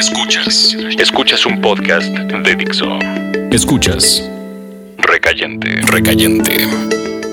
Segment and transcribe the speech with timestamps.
[0.00, 0.74] Escuchas.
[0.98, 2.86] Escuchas un podcast de Dixo.
[3.52, 4.26] Escuchas.
[4.96, 5.82] Recayente.
[5.82, 6.66] Recayente.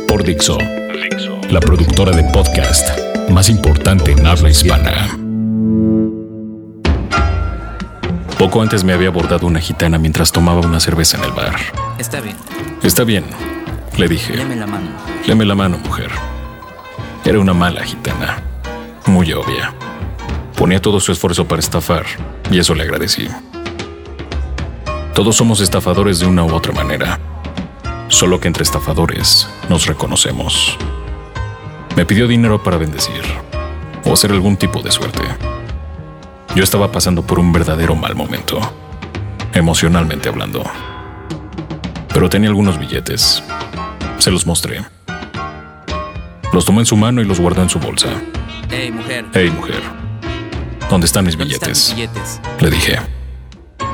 [0.05, 0.57] Por Dixo.
[0.57, 1.39] Dixo.
[1.49, 2.89] La productora de podcast
[3.29, 5.17] más importante en habla hispana.
[8.37, 11.55] Poco antes me había abordado una gitana mientras tomaba una cerveza en el bar.
[11.97, 12.35] Está bien.
[12.83, 13.23] Está bien,
[13.95, 14.35] le dije.
[14.35, 14.89] Deme la mano.
[15.25, 16.09] Deme la mano, mujer.
[17.23, 18.41] Era una mala gitana.
[19.05, 19.73] Muy obvia.
[20.57, 22.05] Ponía todo su esfuerzo para estafar,
[22.49, 23.27] y eso le agradecí.
[25.13, 27.19] Todos somos estafadores de una u otra manera.
[28.07, 30.75] Solo que entre estafadores nos reconocemos.
[31.95, 33.21] Me pidió dinero para bendecir,
[34.03, 35.21] o hacer algún tipo de suerte.
[36.55, 38.59] Yo estaba pasando por un verdadero mal momento,
[39.53, 40.63] emocionalmente hablando.
[42.11, 43.43] Pero tenía algunos billetes.
[44.17, 44.83] Se los mostré.
[46.51, 48.09] Los tomó en su mano y los guardó en su bolsa.
[48.71, 49.25] Hey, mujer.
[49.33, 50.06] Hey, mujer.
[50.89, 52.41] ¿Dónde están mis ¿Dónde están billetes?
[52.61, 52.99] Le dije.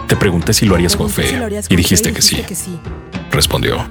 [0.07, 2.35] Te pregunté si lo harías con fe si y dijiste fe que sí.
[2.43, 2.79] que sí.
[3.31, 3.87] Respondió.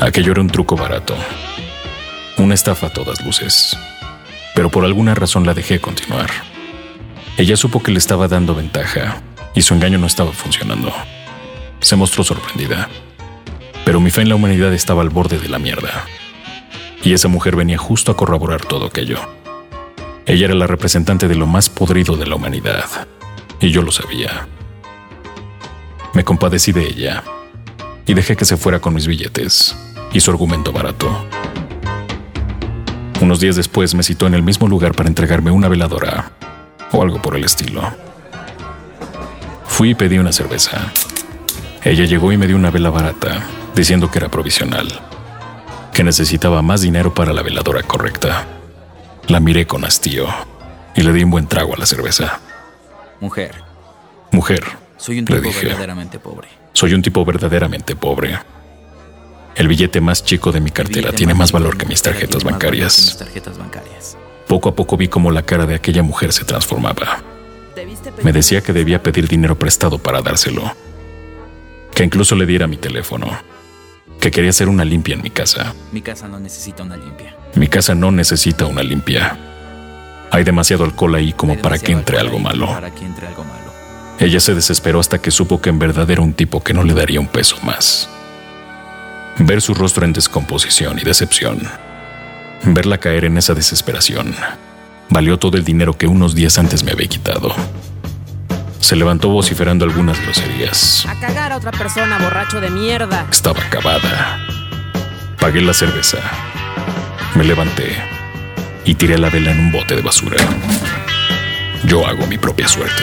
[0.00, 1.14] Aquello era un truco barato.
[2.38, 3.76] Una estafa a todas luces.
[4.54, 6.30] Pero por alguna razón la dejé continuar.
[7.36, 9.20] Ella supo que le estaba dando ventaja
[9.54, 10.94] y su engaño no estaba funcionando.
[11.80, 12.88] Se mostró sorprendida.
[13.84, 16.06] Pero mi fe en la humanidad estaba al borde de la mierda.
[17.04, 19.35] Y esa mujer venía justo a corroborar todo aquello.
[20.26, 22.84] Ella era la representante de lo más podrido de la humanidad.
[23.60, 24.48] Y yo lo sabía.
[26.14, 27.22] Me compadecí de ella
[28.06, 29.76] y dejé que se fuera con mis billetes
[30.12, 31.24] y su argumento barato.
[33.20, 36.32] Unos días después me citó en el mismo lugar para entregarme una veladora
[36.90, 37.82] o algo por el estilo.
[39.64, 40.92] Fui y pedí una cerveza.
[41.84, 44.88] Ella llegó y me dio una vela barata, diciendo que era provisional,
[45.92, 48.55] que necesitaba más dinero para la veladora correcta.
[49.28, 50.26] La miré con hastío
[50.94, 52.40] y le di un buen trago a la cerveza.
[53.20, 53.54] Mujer,
[54.30, 54.62] Mujer,
[54.96, 55.66] soy un le tipo dije.
[55.66, 56.48] verdaderamente pobre.
[56.72, 58.38] Soy un tipo verdaderamente pobre.
[59.54, 62.52] El billete más chico de mi cartera tiene más valor que mis tarjetas que mis
[62.52, 63.16] bancarias.
[63.18, 64.16] tarjetas bancarias.
[64.46, 67.22] Poco a poco vi cómo la cara de aquella mujer se transformaba.
[68.22, 70.72] Me decía que debía pedir dinero prestado para dárselo.
[71.94, 73.26] Que incluso le diera mi teléfono.
[74.20, 75.74] Que quería hacer una limpia en mi casa.
[75.92, 77.36] Mi casa no necesita una limpia.
[77.54, 79.38] Mi casa no necesita una limpia.
[80.30, 82.66] Hay demasiado alcohol ahí como para que entre algo malo.
[82.66, 83.72] Para que entre algo malo.
[84.18, 86.94] Ella se desesperó hasta que supo que en verdad era un tipo que no le
[86.94, 88.08] daría un peso más.
[89.38, 91.60] Ver su rostro en descomposición y decepción.
[92.64, 94.34] Verla caer en esa desesperación.
[95.10, 97.54] Valió todo el dinero que unos días antes me había quitado.
[98.80, 101.06] Se levantó vociferando algunas groserías.
[101.06, 103.26] A cagar a otra persona, borracho de mierda.
[103.30, 104.38] Estaba acabada.
[105.40, 106.18] Pagué la cerveza.
[107.34, 107.96] Me levanté
[108.84, 110.36] y tiré la vela en un bote de basura.
[111.84, 113.02] Yo hago mi propia suerte.